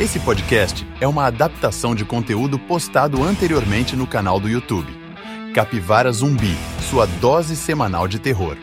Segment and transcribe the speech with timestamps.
[0.00, 4.90] Esse podcast é uma adaptação de conteúdo postado anteriormente no canal do YouTube.
[5.54, 6.56] Capivara Zumbi,
[6.88, 8.56] sua dose semanal de terror.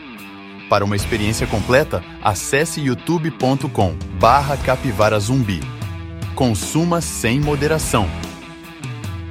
[0.68, 5.60] Para uma experiência completa, acesse youtube.com barra capivara zumbi.
[6.34, 8.06] Consuma sem moderação.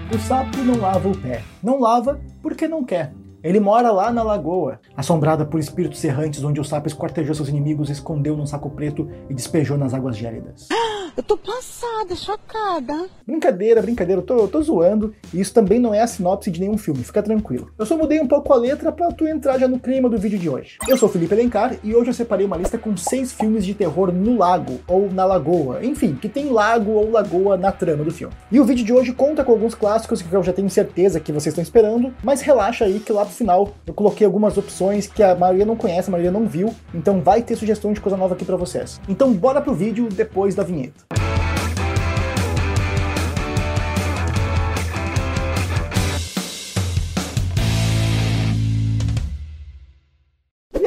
[0.10, 1.44] O sapo não lava o pé.
[1.62, 3.14] Não lava porque não quer.
[3.44, 7.90] Ele mora lá na lagoa, assombrada por espíritos errantes, onde o sapo esquartejou seus inimigos,
[7.90, 10.70] escondeu num saco preto e despejou nas águas gélidas.
[11.18, 13.10] Eu tô passada, chocada.
[13.26, 15.16] Brincadeira, brincadeira, eu tô, eu tô zoando.
[15.34, 17.72] E isso também não é a sinopse de nenhum filme, fica tranquilo.
[17.76, 20.38] Eu só mudei um pouco a letra pra tu entrar já no clima do vídeo
[20.38, 20.78] de hoje.
[20.88, 24.12] Eu sou Felipe Elencar e hoje eu separei uma lista com seis filmes de terror
[24.12, 25.84] no lago ou na lagoa.
[25.84, 28.36] Enfim, que tem lago ou lagoa na trama do filme.
[28.52, 31.32] E o vídeo de hoje conta com alguns clássicos que eu já tenho certeza que
[31.32, 35.24] vocês estão esperando, mas relaxa aí que lá pro final eu coloquei algumas opções que
[35.24, 38.36] a maioria não conhece, a maioria não viu, então vai ter sugestão de coisa nova
[38.36, 39.02] aqui pra vocês.
[39.10, 41.07] Então bora pro vídeo depois da vinheta.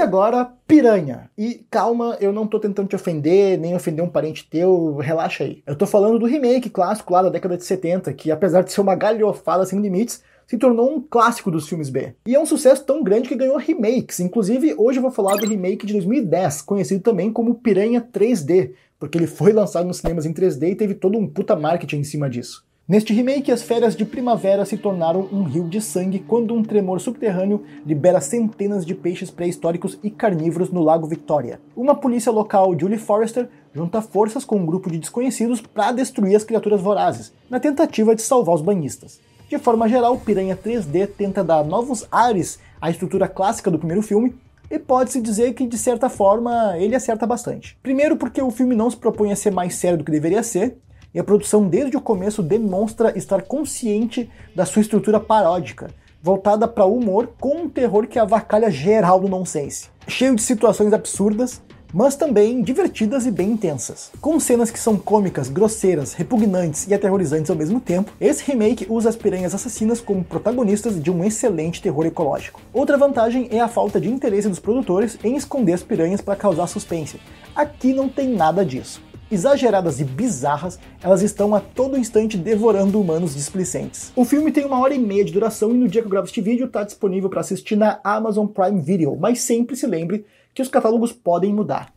[0.00, 1.30] E agora, Piranha.
[1.36, 5.62] E calma, eu não tô tentando te ofender, nem ofender um parente teu, relaxa aí.
[5.66, 8.80] Eu tô falando do remake clássico lá da década de 70, que apesar de ser
[8.80, 12.12] uma galhofada sem limites, se tornou um clássico dos filmes B.
[12.26, 14.18] E é um sucesso tão grande que ganhou remakes.
[14.18, 19.16] Inclusive, hoje eu vou falar do remake de 2010, conhecido também como Piranha 3D, porque
[19.16, 22.28] ele foi lançado nos cinemas em 3D e teve todo um puta marketing em cima
[22.28, 22.66] disso.
[22.88, 27.00] Neste remake, as férias de primavera se tornaram um rio de sangue quando um tremor
[27.00, 31.60] subterrâneo libera centenas de peixes pré-históricos e carnívoros no Lago Victoria.
[31.76, 36.42] Uma polícia local, Julie Forrester, junta forças com um grupo de desconhecidos para destruir as
[36.42, 39.29] criaturas vorazes, na tentativa de salvar os banhistas.
[39.50, 44.32] De forma geral, Piranha 3D tenta dar novos ares à estrutura clássica do primeiro filme,
[44.70, 47.76] e pode-se dizer que, de certa forma, ele acerta bastante.
[47.82, 50.78] Primeiro, porque o filme não se propõe a ser mais sério do que deveria ser,
[51.12, 55.90] e a produção desde o começo demonstra estar consciente da sua estrutura paródica,
[56.22, 59.88] voltada para o humor com um terror que avacalha geral do nonsense.
[60.06, 61.60] Cheio de situações absurdas,
[61.92, 64.10] mas também divertidas e bem intensas.
[64.20, 69.08] Com cenas que são cômicas, grosseiras, repugnantes e aterrorizantes ao mesmo tempo, esse remake usa
[69.08, 72.60] as piranhas assassinas como protagonistas de um excelente terror ecológico.
[72.72, 76.66] Outra vantagem é a falta de interesse dos produtores em esconder as piranhas para causar
[76.66, 77.20] suspense.
[77.54, 83.34] Aqui não tem nada disso exageradas e bizarras, elas estão a todo instante devorando humanos
[83.34, 84.12] displicentes.
[84.16, 86.26] O filme tem uma hora e meia de duração e no dia que eu gravo
[86.26, 90.24] este vídeo está disponível para assistir na Amazon Prime Video, mas sempre se lembre
[90.54, 91.92] que os catálogos podem mudar.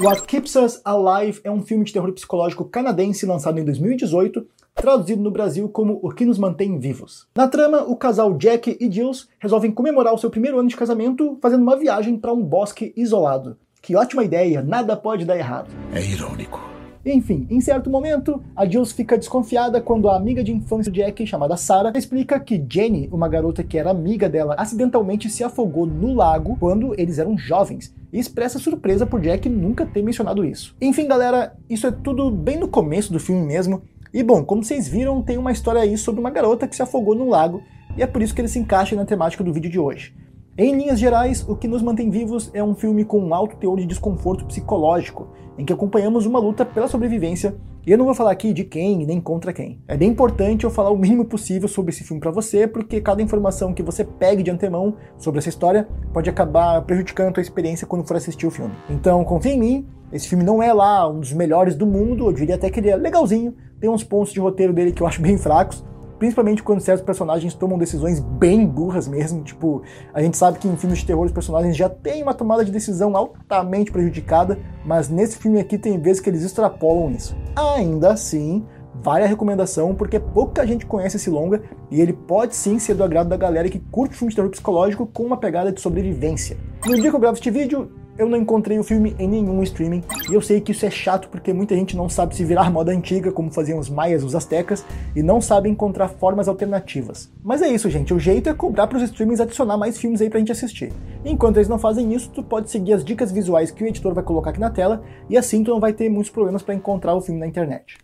[0.00, 5.20] What Keeps Us Alive é um filme de terror psicológico canadense lançado em 2018, traduzido
[5.20, 7.26] no Brasil como O que nos mantém vivos.
[7.36, 11.36] Na trama, o casal Jack e Jules resolvem comemorar o seu primeiro ano de casamento
[11.42, 13.58] fazendo uma viagem para um bosque isolado.
[13.82, 15.70] Que ótima ideia, nada pode dar errado.
[15.92, 16.77] É irônico.
[17.12, 21.26] Enfim, em certo momento, a Jules fica desconfiada quando a amiga de infância de Jack,
[21.26, 26.14] chamada Sarah, explica que Jenny, uma garota que era amiga dela, acidentalmente se afogou no
[26.14, 30.76] lago quando eles eram jovens, e expressa surpresa por Jack nunca ter mencionado isso.
[30.80, 33.82] Enfim, galera, isso é tudo bem no começo do filme mesmo,
[34.12, 37.14] e bom, como vocês viram, tem uma história aí sobre uma garota que se afogou
[37.14, 37.62] no lago,
[37.96, 40.14] e é por isso que ele se encaixa na temática do vídeo de hoje.
[40.60, 43.78] Em linhas gerais, O que nos mantém vivos é um filme com um alto teor
[43.78, 47.54] de desconforto psicológico, em que acompanhamos uma luta pela sobrevivência,
[47.86, 49.80] e eu não vou falar aqui de quem nem contra quem.
[49.86, 53.22] É bem importante eu falar o mínimo possível sobre esse filme para você, porque cada
[53.22, 57.86] informação que você pegue de antemão sobre essa história pode acabar prejudicando a tua experiência
[57.86, 58.74] quando for assistir o filme.
[58.90, 62.32] Então, confia em mim, esse filme não é lá um dos melhores do mundo, eu
[62.32, 65.22] diria até que ele é legalzinho, tem uns pontos de roteiro dele que eu acho
[65.22, 65.84] bem fracos,
[66.18, 69.42] principalmente quando certos personagens tomam decisões bem burras mesmo.
[69.42, 72.64] Tipo, a gente sabe que em filmes de terror os personagens já têm uma tomada
[72.64, 77.36] de decisão altamente prejudicada, mas nesse filme aqui tem vezes que eles extrapolam isso.
[77.54, 78.64] Ainda assim,
[78.94, 83.04] vale a recomendação porque pouca gente conhece esse longa e ele pode sim ser do
[83.04, 86.56] agrado da galera que curte filme de terror psicológico com uma pegada de sobrevivência.
[86.84, 90.02] No dia que eu gravo este vídeo, eu não encontrei o filme em nenhum streaming,
[90.28, 92.90] e eu sei que isso é chato porque muita gente não sabe se virar moda
[92.92, 94.84] antiga, como faziam os maias, os astecas,
[95.14, 97.30] e não sabe encontrar formas alternativas.
[97.42, 100.28] Mas é isso, gente, o jeito é cobrar para os streamings adicionar mais filmes aí
[100.28, 100.92] pra gente assistir.
[101.24, 104.24] Enquanto eles não fazem isso, tu pode seguir as dicas visuais que o editor vai
[104.24, 107.20] colocar aqui na tela, e assim tu não vai ter muitos problemas para encontrar o
[107.20, 107.96] filme na internet.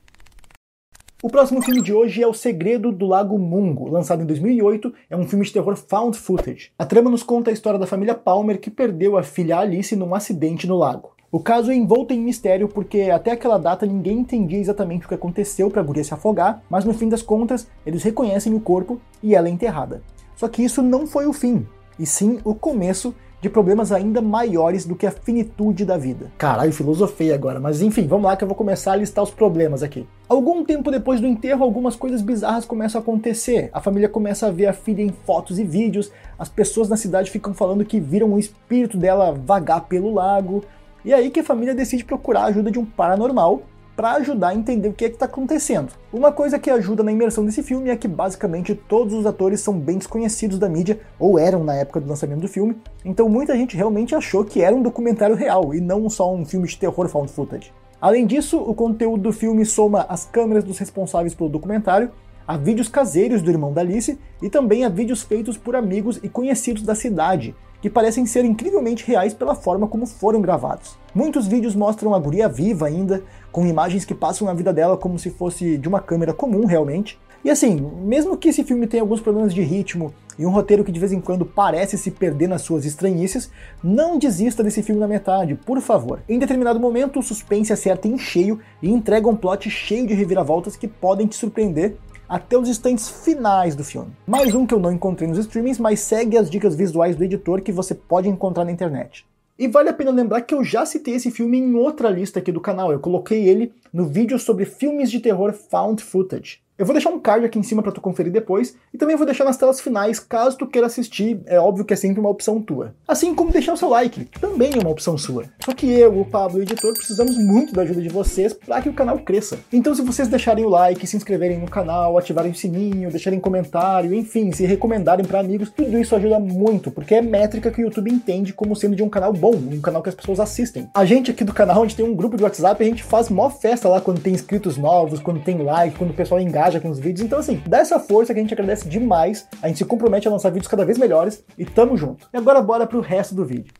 [1.24, 5.16] O próximo filme de hoje é O Segredo do Lago Mungo, lançado em 2008, é
[5.16, 6.70] um filme de terror found footage.
[6.78, 10.14] A trama nos conta a história da família Palmer que perdeu a filha Alice num
[10.14, 11.12] acidente no lago.
[11.32, 15.14] O caso é envolto em mistério porque até aquela data ninguém entendia exatamente o que
[15.14, 19.00] aconteceu para a guria se afogar, mas no fim das contas eles reconhecem o corpo
[19.22, 20.02] e ela é enterrada.
[20.36, 21.66] Só que isso não foi o fim,
[21.98, 26.32] e sim o começo de problemas ainda maiores do que a finitude da vida.
[26.38, 29.82] Caralho, filosofei agora, mas enfim, vamos lá que eu vou começar a listar os problemas
[29.82, 30.08] aqui.
[30.26, 33.68] Algum tempo depois do enterro, algumas coisas bizarras começam a acontecer.
[33.70, 37.30] A família começa a ver a filha em fotos e vídeos, as pessoas na cidade
[37.30, 40.64] ficam falando que viram o espírito dela vagar pelo lago.
[41.04, 43.60] E é aí que a família decide procurar a ajuda de um paranormal
[43.96, 45.92] para ajudar a entender o que é que está acontecendo.
[46.12, 49.78] Uma coisa que ajuda na imersão desse filme é que basicamente todos os atores são
[49.78, 53.76] bem desconhecidos da mídia, ou eram na época do lançamento do filme, então muita gente
[53.76, 57.30] realmente achou que era um documentário real e não só um filme de terror found
[57.30, 57.72] footage.
[58.00, 62.10] Além disso, o conteúdo do filme soma as câmeras dos responsáveis pelo documentário,
[62.46, 66.28] a vídeos caseiros do irmão da Alice e também a vídeos feitos por amigos e
[66.28, 70.96] conhecidos da cidade, que parecem ser incrivelmente reais pela forma como foram gravados.
[71.14, 73.22] Muitos vídeos mostram a guria viva ainda,
[73.54, 77.16] com imagens que passam a vida dela como se fosse de uma câmera comum realmente.
[77.44, 80.90] E assim, mesmo que esse filme tenha alguns problemas de ritmo e um roteiro que
[80.90, 83.48] de vez em quando parece se perder nas suas estranhices,
[83.80, 86.20] não desista desse filme na metade, por favor.
[86.28, 90.74] Em determinado momento, o suspense acerta em cheio e entrega um plot cheio de reviravoltas
[90.74, 91.96] que podem te surpreender
[92.28, 94.10] até os instantes finais do filme.
[94.26, 97.62] Mais um que eu não encontrei nos streamings, mas segue as dicas visuais do editor
[97.62, 99.24] que você pode encontrar na internet.
[99.56, 102.50] E vale a pena lembrar que eu já citei esse filme em outra lista aqui
[102.50, 102.90] do canal.
[102.90, 106.63] Eu coloquei ele no vídeo sobre filmes de terror found footage.
[106.76, 109.24] Eu vou deixar um card aqui em cima para tu conferir depois, e também vou
[109.24, 112.60] deixar nas telas finais caso tu queira assistir, é óbvio que é sempre uma opção
[112.60, 112.92] tua.
[113.06, 115.44] Assim como deixar o seu like, que também é uma opção sua.
[115.64, 118.88] Só que eu, o Pablo, o editor, precisamos muito da ajuda de vocês para que
[118.88, 119.56] o canal cresça.
[119.72, 124.12] Então se vocês deixarem o like, se inscreverem no canal, ativarem o sininho, deixarem comentário,
[124.12, 128.10] enfim, se recomendarem para amigos, tudo isso ajuda muito, porque é métrica que o YouTube
[128.10, 130.90] entende como sendo de um canal bom, um canal que as pessoas assistem.
[130.92, 133.28] A gente aqui do canal, a gente tem um grupo de WhatsApp, a gente faz
[133.28, 136.80] mó festa lá quando tem inscritos novos, quando tem like, quando o pessoal engaja engaja
[136.80, 137.24] com os vídeos.
[137.24, 139.46] Então, assim, dá essa força que a gente agradece demais.
[139.62, 142.26] A gente se compromete a lançar vídeos cada vez melhores e tamo junto.
[142.32, 143.72] E agora bora pro resto do vídeo.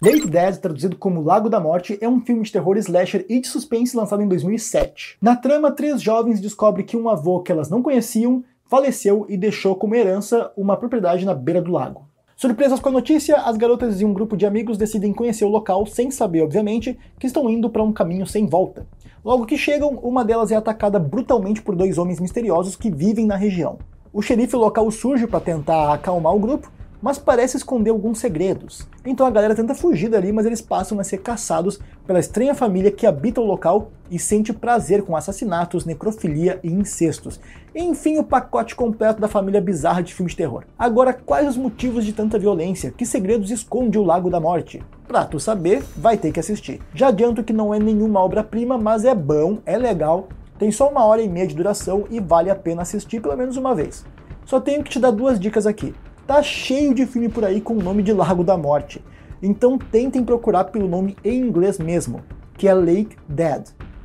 [0.00, 3.46] Lake Dead, traduzido como Lago da Morte, é um filme de terror slasher e de
[3.46, 5.16] suspense lançado em 2007.
[5.20, 9.76] Na trama, três jovens descobrem que um avô que elas não conheciam faleceu e deixou
[9.76, 12.08] como herança uma propriedade na beira do lago.
[12.42, 15.86] Surpresas com a notícia, as garotas e um grupo de amigos decidem conhecer o local
[15.86, 18.84] sem saber, obviamente, que estão indo para um caminho sem volta.
[19.24, 23.36] Logo que chegam, uma delas é atacada brutalmente por dois homens misteriosos que vivem na
[23.36, 23.78] região.
[24.12, 26.68] O xerife local surge para tentar acalmar o grupo,
[27.02, 28.88] mas parece esconder alguns segredos.
[29.04, 32.92] Então a galera tenta fugir dali, mas eles passam a ser caçados pela estranha família
[32.92, 37.40] que habita o local e sente prazer com assassinatos, necrofilia e incestos.
[37.74, 40.64] Enfim, o pacote completo da família bizarra de filmes de terror.
[40.78, 42.92] Agora, quais os motivos de tanta violência?
[42.92, 44.82] Que segredos esconde o Lago da Morte?
[45.08, 46.80] Pra tu saber, vai ter que assistir.
[46.94, 50.28] Já adianto que não é nenhuma obra-prima, mas é bom, é legal,
[50.58, 53.56] tem só uma hora e meia de duração e vale a pena assistir pelo menos
[53.56, 54.04] uma vez.
[54.44, 55.92] Só tenho que te dar duas dicas aqui.
[56.26, 59.02] Tá cheio de filme por aí com o nome de Lago da Morte.
[59.42, 62.20] Então tentem procurar pelo nome em inglês mesmo,
[62.56, 63.64] que é Lake Dead.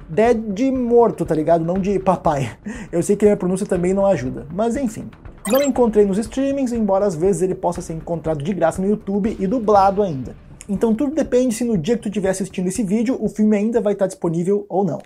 [0.09, 1.63] Dead de morto, tá ligado?
[1.63, 2.57] Não de papai.
[2.91, 5.09] Eu sei que a minha pronúncia também não ajuda, mas enfim.
[5.47, 9.37] Não encontrei nos streamings, embora às vezes ele possa ser encontrado de graça no YouTube
[9.39, 10.35] e dublado ainda.
[10.67, 13.79] Então tudo depende se no dia que tu estiver assistindo esse vídeo o filme ainda
[13.79, 14.99] vai estar disponível ou não.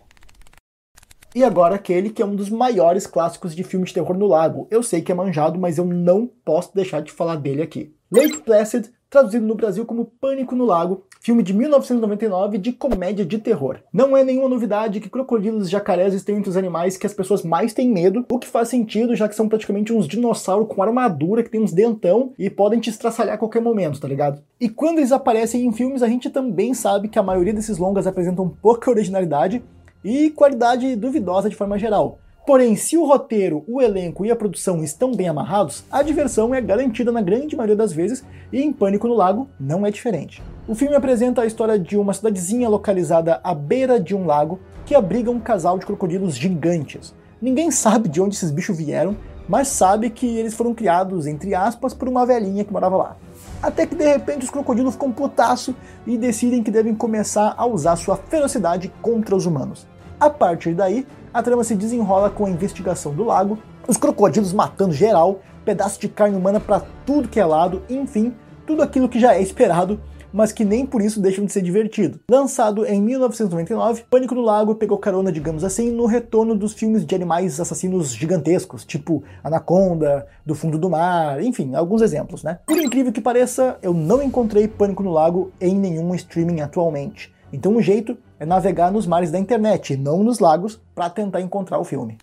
[1.34, 4.68] E agora aquele que é um dos maiores clássicos de filme de terror no lago.
[4.70, 7.94] Eu sei que é manjado, mas eu não posso deixar de falar dele aqui.
[8.12, 13.38] Lake Placid, traduzido no Brasil como Pânico no Lago, filme de 1999 de comédia de
[13.38, 13.80] terror.
[13.94, 17.44] Não é nenhuma novidade que crocodilos e jacarés estão entre os animais que as pessoas
[17.44, 21.44] mais têm medo, o que faz sentido, já que são praticamente uns dinossauros com armadura
[21.44, 24.42] que tem uns dentão e podem te estraçalhar a qualquer momento, tá ligado?
[24.60, 28.08] E quando eles aparecem em filmes, a gente também sabe que a maioria desses longas
[28.08, 29.64] apresentam pouca originalidade
[30.04, 32.20] e qualidade duvidosa de forma geral.
[32.46, 36.60] Porém, se o roteiro, o elenco e a produção estão bem amarrados, a diversão é
[36.60, 40.42] garantida na grande maioria das vezes e em Pânico no Lago não é diferente.
[40.68, 44.96] O filme apresenta a história de uma cidadezinha localizada à beira de um lago que
[44.96, 47.14] abriga um casal de crocodilos gigantes.
[47.40, 49.16] Ninguém sabe de onde esses bichos vieram,
[49.48, 53.18] mas sabe que eles foram criados, entre aspas, por uma velhinha que morava lá.
[53.62, 55.76] Até que de repente os crocodilos ficam putaço
[56.08, 59.91] e decidem que devem começar a usar sua ferocidade contra os humanos.
[60.22, 64.94] A partir daí, a trama se desenrola com a investigação do lago, os crocodilos matando
[64.94, 68.32] geral, pedaços de carne humana para tudo que é lado, enfim,
[68.68, 70.00] tudo aquilo que já é esperado,
[70.32, 72.20] mas que nem por isso deixam de ser divertido.
[72.30, 77.16] Lançado em 1999, Pânico no Lago pegou carona, digamos assim, no retorno dos filmes de
[77.16, 82.60] animais assassinos gigantescos, tipo Anaconda, Do Fundo do Mar, enfim, alguns exemplos, né?
[82.68, 87.34] Por incrível que pareça, eu não encontrei Pânico no Lago em nenhum streaming atualmente.
[87.52, 91.78] Então o jeito é navegar nos mares da internet, não nos lagos, para tentar encontrar
[91.78, 92.18] o filme.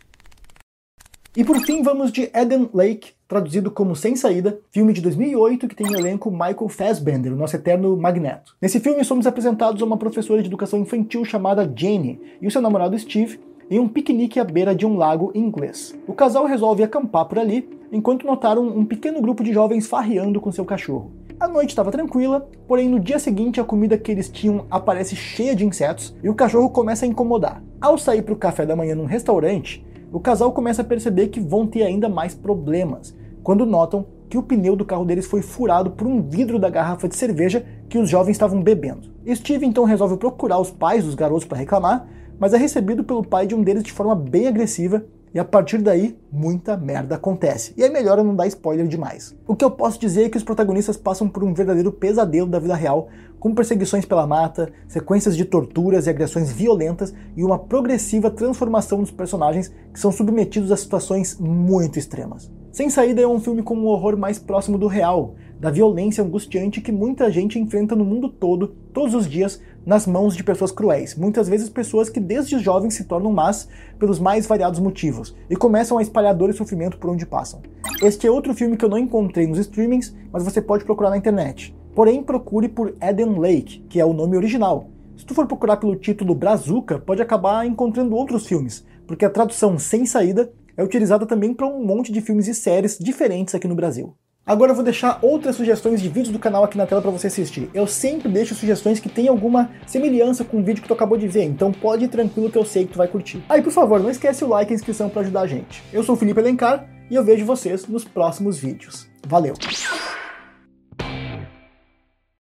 [1.37, 5.77] E por fim vamos de Eden Lake, traduzido como Sem Saída, filme de 2008 que
[5.77, 8.57] tem no elenco Michael Fassbender, o nosso eterno Magneto.
[8.61, 12.61] Nesse filme somos apresentados a uma professora de educação infantil chamada Jenny e o seu
[12.61, 13.39] namorado Steve
[13.71, 15.97] em um piquenique à beira de um lago inglês.
[16.05, 20.51] O casal resolve acampar por ali, enquanto notaram um pequeno grupo de jovens farreando com
[20.51, 21.13] seu cachorro.
[21.41, 25.55] A noite estava tranquila, porém no dia seguinte a comida que eles tinham aparece cheia
[25.55, 27.63] de insetos e o cachorro começa a incomodar.
[27.81, 31.39] Ao sair para o café da manhã num restaurante, o casal começa a perceber que
[31.39, 35.93] vão ter ainda mais problemas, quando notam que o pneu do carro deles foi furado
[35.93, 39.09] por um vidro da garrafa de cerveja que os jovens estavam bebendo.
[39.33, 43.47] Steve então resolve procurar os pais dos garotos para reclamar, mas é recebido pelo pai
[43.47, 45.05] de um deles de forma bem agressiva
[45.35, 47.75] e a partir daí, muita merda acontece.
[47.77, 49.37] E é melhor eu não dar spoiler demais.
[49.47, 52.59] O que eu posso dizer é que os protagonistas passam por um verdadeiro pesadelo da
[52.59, 53.09] vida real,
[53.39, 59.11] com perseguições pela mata, sequências de torturas e agressões violentas e uma progressiva transformação dos
[59.11, 62.51] personagens que são submetidos a situações muito extremas.
[62.73, 66.81] Sem Saída é um filme com um horror mais próximo do real, da violência angustiante
[66.81, 71.15] que muita gente enfrenta no mundo todo, todos os dias, nas mãos de pessoas cruéis.
[71.17, 75.99] Muitas vezes pessoas que desde jovens se tornam más pelos mais variados motivos e começam
[75.99, 77.61] a espalhar dor e sofrimento por onde passam.
[78.03, 81.17] Este é outro filme que eu não encontrei nos streamings, mas você pode procurar na
[81.17, 81.75] internet.
[81.95, 84.89] Porém, procure por Eden Lake, que é o nome original.
[85.17, 89.77] Se tu for procurar pelo título Brazuca, pode acabar encontrando outros filmes, porque a tradução
[89.79, 93.75] Sem Saída é utilizada também para um monte de filmes e séries diferentes aqui no
[93.75, 94.15] Brasil.
[94.49, 97.27] Agora eu vou deixar outras sugestões de vídeos do canal aqui na tela para você
[97.27, 97.69] assistir.
[97.75, 101.29] Eu sempre deixo sugestões que tenham alguma semelhança com o vídeo que tu acabou de
[101.29, 103.45] ver, então pode ir tranquilo que eu sei que tu vai curtir.
[103.47, 105.83] Aí, por favor, não esquece o like e a inscrição para ajudar a gente.
[105.93, 109.07] Eu sou o Felipe Alencar e eu vejo vocês nos próximos vídeos.
[109.27, 109.53] Valeu!